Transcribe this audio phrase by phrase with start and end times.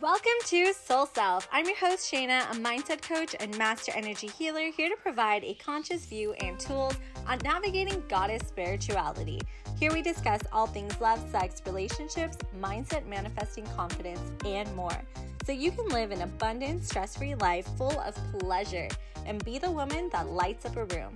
[0.00, 1.46] Welcome to Soul Self.
[1.52, 5.54] I'm your host, Shayna, a mindset coach and master energy healer, here to provide a
[5.54, 6.94] conscious view and tools
[7.28, 9.40] on navigating goddess spirituality.
[9.78, 15.00] Here we discuss all things love, sex, relationships, mindset, manifesting confidence, and more.
[15.46, 18.88] So you can live an abundant, stress free life full of pleasure
[19.26, 21.12] and be the woman that lights up a room.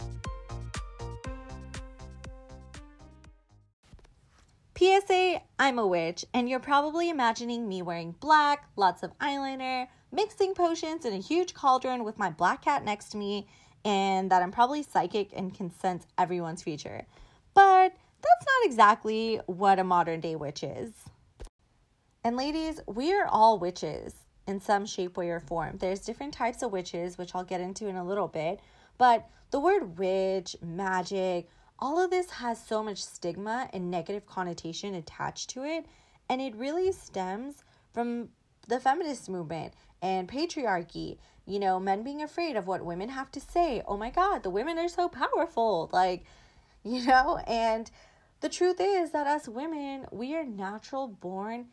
[4.79, 10.55] PSA, I'm a witch, and you're probably imagining me wearing black, lots of eyeliner, mixing
[10.55, 13.49] potions in a huge cauldron with my black cat next to me,
[13.85, 17.05] and that I'm probably psychic and can sense everyone's future.
[17.55, 20.93] But that's not exactly what a modern day witch is.
[22.22, 24.14] And ladies, we are all witches
[24.47, 25.79] in some shape, way, or form.
[25.79, 28.61] There's different types of witches, which I'll get into in a little bit,
[28.97, 34.95] but the word witch, magic, all of this has so much stigma and negative connotation
[34.95, 35.86] attached to it.
[36.28, 38.31] And it really stems from
[38.67, 41.19] the feminist movement and patriarchy.
[41.47, 43.83] You know, men being afraid of what women have to say.
[43.86, 45.89] Oh my God, the women are so powerful.
[45.92, 46.25] Like,
[46.84, 47.91] you know, and
[48.41, 51.69] the truth is that as women, we are natural born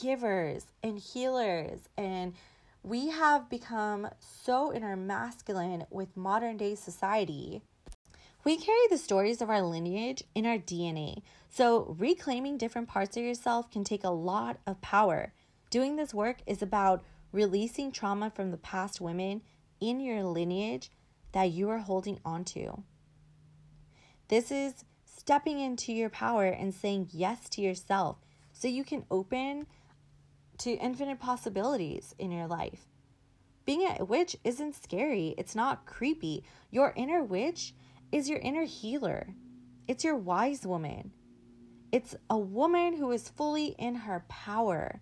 [0.00, 1.88] givers and healers.
[1.96, 2.34] And
[2.82, 7.62] we have become so in our masculine with modern day society
[8.48, 13.22] we carry the stories of our lineage in our DNA, so reclaiming different parts of
[13.22, 15.34] yourself can take a lot of power.
[15.68, 19.42] Doing this work is about releasing trauma from the past women
[19.82, 20.90] in your lineage
[21.32, 22.84] that you are holding onto.
[24.28, 28.16] This is stepping into your power and saying yes to yourself
[28.54, 29.66] so you can open
[30.56, 32.86] to infinite possibilities in your life.
[33.66, 36.44] Being a witch isn't scary, it's not creepy.
[36.70, 37.74] Your inner witch
[38.10, 39.34] is your inner healer.
[39.86, 41.12] It's your wise woman.
[41.92, 45.00] It's a woman who is fully in her power.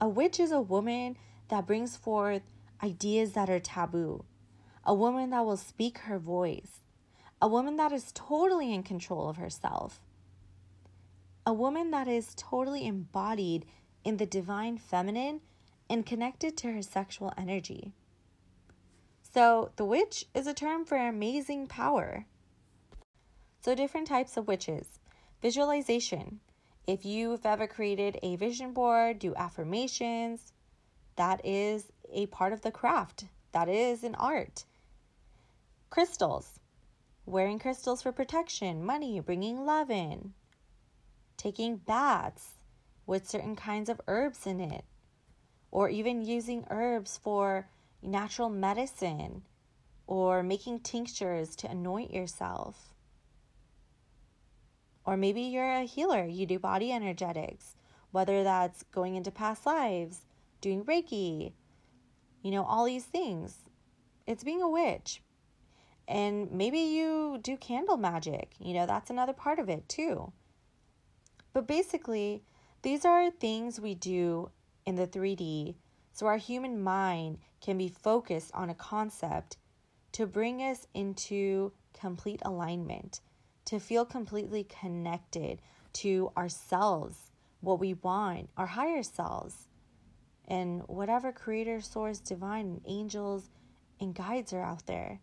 [0.00, 1.16] A witch is a woman
[1.48, 2.42] that brings forth
[2.82, 4.24] ideas that are taboo,
[4.84, 6.82] a woman that will speak her voice,
[7.40, 10.00] a woman that is totally in control of herself,
[11.46, 13.64] a woman that is totally embodied
[14.04, 15.40] in the divine feminine
[15.88, 17.94] and connected to her sexual energy.
[19.36, 22.24] So, the witch is a term for amazing power.
[23.60, 24.98] So, different types of witches.
[25.42, 26.40] Visualization.
[26.86, 30.54] If you've ever created a vision board, do affirmations,
[31.16, 33.26] that is a part of the craft.
[33.52, 34.64] That is an art.
[35.90, 36.58] Crystals.
[37.26, 40.32] Wearing crystals for protection, money, bringing love in.
[41.36, 42.54] Taking baths
[43.04, 44.86] with certain kinds of herbs in it.
[45.70, 47.68] Or even using herbs for
[48.06, 49.42] natural medicine
[50.06, 52.94] or making tinctures to anoint yourself.
[55.04, 57.76] Or maybe you're a healer, you do body energetics,
[58.10, 60.22] whether that's going into past lives,
[60.60, 61.52] doing Reiki,
[62.42, 63.58] you know, all these things.
[64.26, 65.22] It's being a witch.
[66.08, 70.32] And maybe you do candle magic, you know, that's another part of it too.
[71.52, 72.42] But basically,
[72.82, 74.50] these are things we do
[74.84, 75.74] in the 3D
[76.16, 79.56] so our human mind can be focused on a concept
[80.12, 83.20] to bring us into complete alignment,
[83.64, 85.60] to feel completely connected
[85.92, 89.66] to ourselves, what we want, our higher selves,
[90.46, 93.50] and whatever creator, source, divine, angels,
[94.00, 95.18] and guides are out there.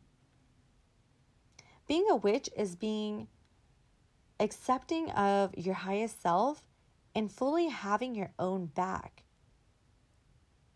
[1.88, 3.30] Being a witch is being
[4.42, 6.66] accepting of your highest self
[7.16, 9.23] and fully having your own back.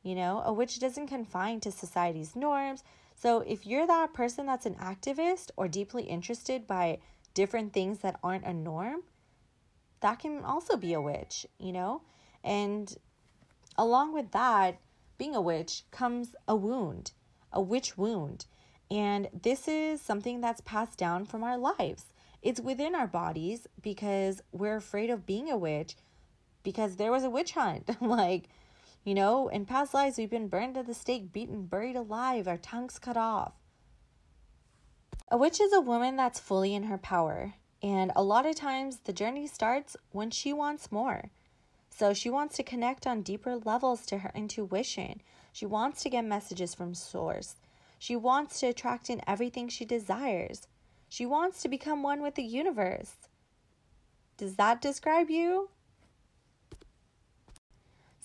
[0.04, 2.84] You know, uh, a witch doesn't confine to society's norms.
[3.16, 7.00] So if you're that person that's an activist or deeply interested by
[7.34, 9.04] different things that aren't a norm,
[10.02, 12.02] that can also be a witch, you know?
[12.44, 12.96] And
[13.78, 14.80] along with that,
[15.18, 17.12] being a witch comes a wound,
[17.52, 18.46] a witch wound.
[18.90, 22.06] And this is something that's passed down from our lives.
[22.42, 25.96] It's within our bodies because we're afraid of being a witch
[26.64, 27.90] because there was a witch hunt.
[28.02, 28.50] like,
[29.08, 32.58] you know, in past lives, we've been burned at the stake, beaten, buried alive, our
[32.58, 33.54] tongues cut off.
[35.32, 37.54] A witch is a woman that's fully in her power.
[37.82, 41.30] And a lot of times, the journey starts when she wants more.
[41.90, 45.22] So she wants to connect on deeper levels to her intuition.
[45.54, 47.56] She wants to get messages from Source.
[47.98, 50.68] She wants to attract in everything she desires.
[51.08, 53.14] She wants to become one with the universe.
[54.36, 55.70] Does that describe you?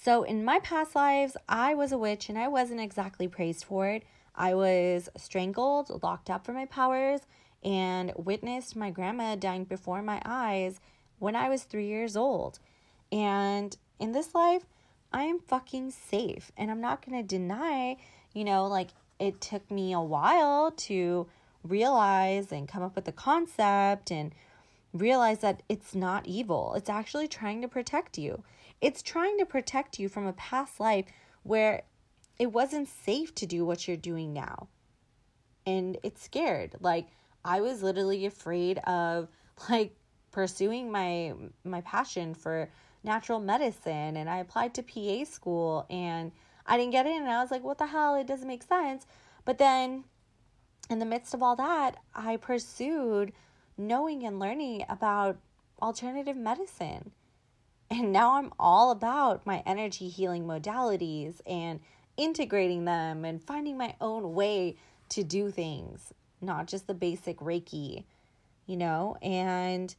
[0.05, 3.87] So, in my past lives, I was a witch and I wasn't exactly praised for
[3.87, 4.03] it.
[4.35, 7.21] I was strangled, locked up for my powers,
[7.63, 10.81] and witnessed my grandma dying before my eyes
[11.21, 12.59] when I was three years old.
[13.13, 14.65] And in this life,
[15.13, 16.51] I am fucking safe.
[16.57, 17.97] And I'm not to deny,
[18.35, 18.89] you know, like
[19.21, 21.29] it took me a while to
[21.63, 24.35] realize and come up with the concept and
[24.93, 26.75] realize that it's not evil.
[26.77, 28.43] It's actually trying to protect you.
[28.81, 31.07] It's trying to protect you from a past life
[31.43, 31.83] where
[32.39, 34.69] it wasn't safe to do what you're doing now.
[35.67, 36.77] And it's scared.
[36.81, 37.09] Like
[37.45, 39.29] I was literally afraid of
[39.71, 39.95] like
[40.31, 41.35] pursuing my
[41.65, 42.71] my passion for
[43.05, 46.33] natural medicine and I applied to PA school and
[46.67, 49.07] I didn't get in and I was like what the hell it doesn't make sense
[49.45, 50.05] but then
[50.89, 53.33] in the midst of all that I pursued
[53.77, 55.39] knowing and learning about
[55.81, 57.11] alternative medicine
[57.91, 61.81] and now I'm all about my energy healing modalities and
[62.17, 64.77] integrating them and finding my own way
[65.11, 68.05] to do things not just the basic reiki
[68.67, 69.95] you know and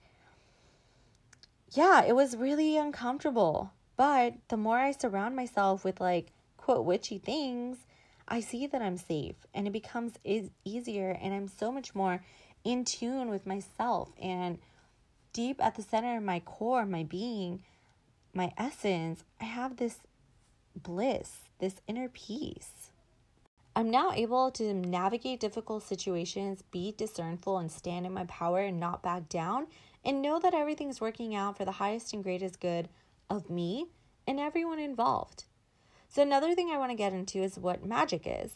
[1.74, 3.72] yeah, it was really uncomfortable.
[3.96, 7.78] But the more I surround myself with like quote witchy things,
[8.28, 12.24] I see that I'm safe and it becomes is easier and I'm so much more
[12.64, 14.60] in tune with myself and
[15.34, 17.64] deep at the center of my core, my being,
[18.34, 20.00] my essence, I have this
[20.76, 22.92] bliss, this inner peace.
[23.76, 28.80] I'm now able to navigate difficult situations, be discernful, and stand in my power and
[28.80, 29.68] not back down
[30.06, 32.90] and know that everything's working out for the highest and greatest good
[33.30, 33.88] of me
[34.28, 35.46] and everyone involved.
[36.08, 38.54] So, another thing I want to get into is what magic is.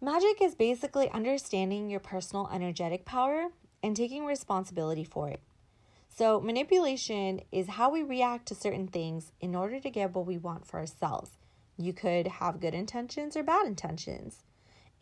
[0.00, 3.48] Magic is basically understanding your personal energetic power
[3.82, 5.40] and taking responsibility for it.
[6.08, 10.38] So, manipulation is how we react to certain things in order to get what we
[10.38, 11.32] want for ourselves.
[11.76, 14.44] You could have good intentions or bad intentions.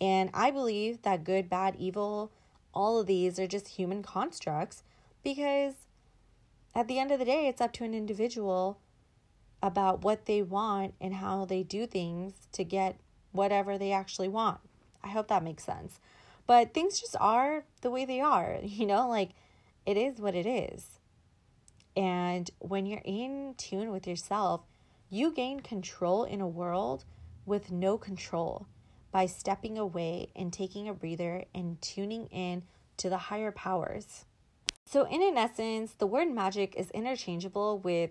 [0.00, 2.32] And I believe that good, bad, evil,
[2.72, 4.82] all of these are just human constructs
[5.22, 5.74] because
[6.74, 8.80] at the end of the day, it's up to an individual
[9.62, 12.98] about what they want and how they do things to get
[13.32, 14.60] whatever they actually want.
[15.06, 16.00] I hope that makes sense.
[16.46, 19.30] But things just are the way they are, you know, like
[19.84, 20.98] it is what it is.
[21.96, 24.62] And when you're in tune with yourself,
[25.08, 27.04] you gain control in a world
[27.46, 28.66] with no control
[29.12, 32.64] by stepping away and taking a breather and tuning in
[32.96, 34.24] to the higher powers.
[34.84, 38.10] So, in an essence, the word magic is interchangeable with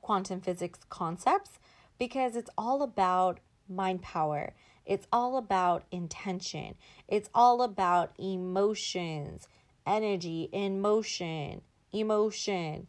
[0.00, 1.58] quantum physics concepts
[1.98, 4.54] because it's all about mind power.
[4.86, 6.76] It's all about intention.
[7.08, 9.48] It's all about emotions,
[9.84, 11.60] energy in motion,
[11.92, 12.86] emotion.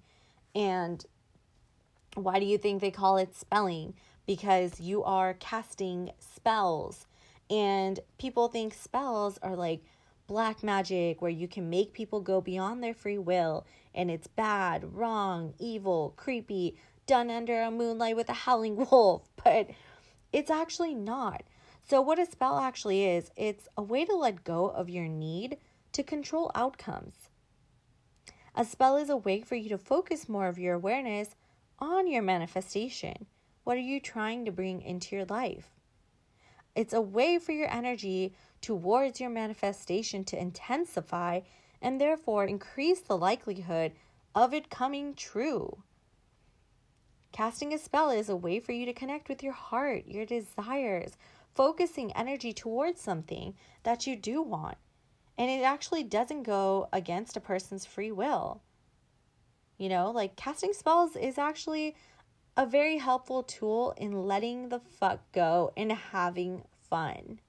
[0.53, 1.03] And
[2.13, 3.95] why do you think they call it spelling?
[4.27, 7.07] Because you are casting spells.
[7.49, 9.81] And people think spells are like
[10.27, 13.65] black magic where you can make people go beyond their free will
[13.95, 16.77] and it's bad, wrong, evil, creepy,
[17.07, 19.69] done under a moonlight with a howling wolf, but
[20.31, 21.43] it's actually not.
[21.89, 25.57] So, what a spell actually is, it's a way to let go of your need
[25.94, 27.30] to control outcomes.
[28.54, 31.30] A spell is a way for you to focus more of your awareness
[31.80, 33.25] on your manifestation.
[33.63, 35.69] What are you trying to bring into your life?
[36.75, 41.42] It's a way for your energy towards your manifestation to intensify
[41.81, 43.94] and therefore increase the likelihood
[44.36, 45.84] of it coming true.
[47.31, 51.15] Casting a spell is a way for you to connect with your heart, your desires,
[51.57, 54.77] focusing energy towards something that you do want.
[55.39, 58.61] And it actually doesn't go against a person's free will.
[59.77, 61.95] You know, like casting spells is actually
[62.55, 67.39] a very helpful tool in letting the fuck go and having fun.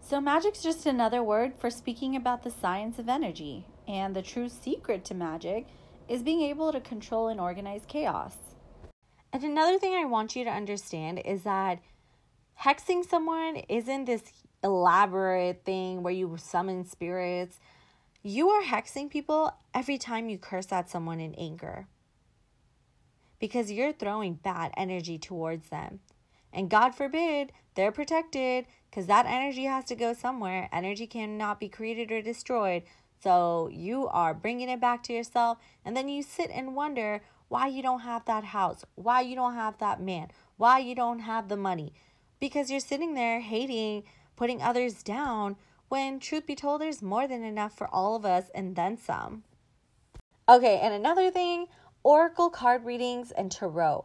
[0.00, 4.48] So, magic's just another word for speaking about the science of energy, and the true
[4.48, 5.66] secret to magic
[6.08, 8.36] is being able to control and organize chaos.
[9.32, 11.80] And another thing I want you to understand is that
[12.62, 14.22] hexing someone isn't this
[14.62, 17.60] elaborate thing where you summon spirits.
[18.22, 21.86] You are hexing people every time you curse at someone in anger
[23.38, 26.00] because you're throwing bad energy towards them.
[26.52, 30.68] And God forbid they're protected because that energy has to go somewhere.
[30.72, 32.82] Energy cannot be created or destroyed.
[33.22, 35.58] So you are bringing it back to yourself.
[35.84, 39.54] And then you sit and wonder why you don't have that house, why you don't
[39.54, 41.92] have that man, why you don't have the money.
[42.38, 44.04] Because you're sitting there hating,
[44.36, 45.56] putting others down,
[45.88, 49.44] when truth be told, there's more than enough for all of us and then some.
[50.48, 51.66] Okay, and another thing
[52.02, 54.04] Oracle card readings and tarot.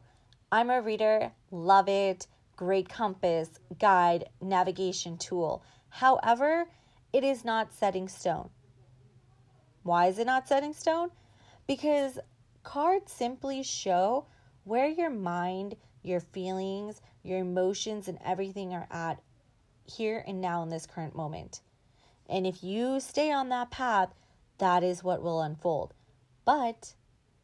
[0.52, 5.64] I'm a reader, love it, great compass, guide, navigation tool.
[5.90, 6.66] However,
[7.14, 8.50] it is not setting stone.
[9.84, 11.10] Why is it not setting stone?
[11.68, 12.20] Because
[12.64, 14.26] cards simply show
[14.64, 19.22] where your mind, your feelings, your emotions, and everything are at
[19.86, 21.62] here and now in this current moment.
[22.30, 24.14] And if you stay on that path,
[24.58, 25.94] that is what will unfold.
[26.46, 26.94] But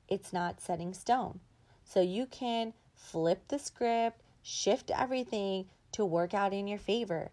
[0.07, 1.39] it's not setting stone.
[1.83, 7.31] So you can flip the script, shift everything to work out in your favor.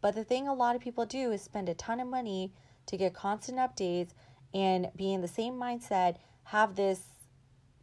[0.00, 2.52] But the thing a lot of people do is spend a ton of money
[2.86, 4.10] to get constant updates
[4.52, 7.02] and be in the same mindset, have this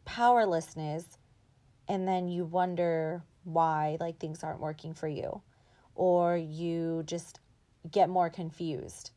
[0.05, 1.17] powerlessness,
[1.89, 5.41] and then you wonder why like things aren't working for you
[5.95, 7.39] or you just
[7.91, 9.11] get more confused.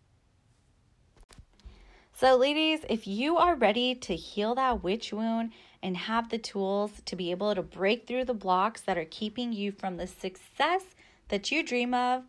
[2.14, 5.52] So, ladies, if you are ready to heal that witch wound
[5.82, 9.52] and have the tools to be able to break through the blocks that are keeping
[9.52, 10.82] you from the success
[11.28, 12.24] that you dream of,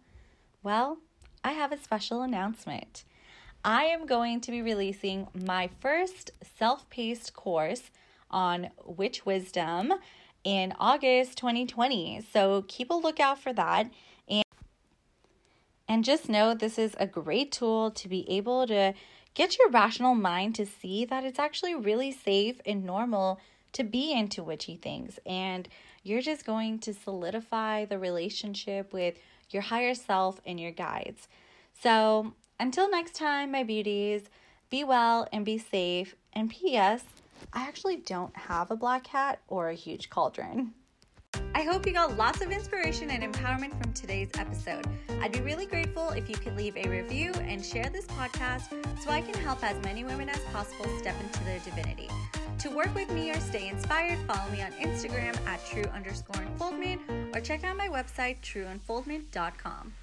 [0.64, 0.98] well,
[1.44, 3.04] I have a special announcement.
[3.64, 7.92] I am going to be releasing my first self paced course
[8.32, 9.94] on witch wisdom
[10.44, 12.26] in August 2020.
[12.32, 13.90] So keep a lookout for that.
[14.28, 14.44] And,
[15.88, 18.94] and just know this is a great tool to be able to
[19.34, 23.40] get your rational mind to see that it's actually really safe and normal
[23.74, 25.20] to be into witchy things.
[25.26, 25.68] And
[26.04, 29.16] you're just going to solidify the relationship with
[29.50, 31.28] your higher self and your guides.
[31.82, 34.30] So until next time, my beauties,
[34.70, 36.16] be well and be safe.
[36.34, 37.04] And P.S.
[37.52, 40.74] I actually don't have a black hat or a huge cauldron.
[41.56, 44.86] I hope you got lots of inspiration and empowerment from today's episode.
[45.22, 48.70] I'd be really grateful if you could leave a review and share this podcast
[49.02, 52.10] so I can help as many women as possible step into their divinity.
[52.60, 57.02] To work with me or stay inspired, follow me on Instagram at true underscore unfoldment
[57.36, 59.94] or check out my website, trueunfoldment.com.